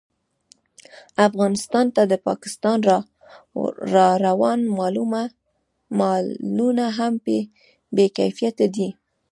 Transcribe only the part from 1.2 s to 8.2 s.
افغانستان ته د پاکستان راروان مالونه هم بې